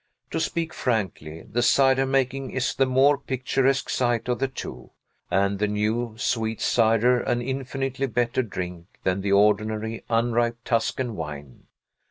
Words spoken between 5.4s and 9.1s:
the new, sweet cider an infinitely better drink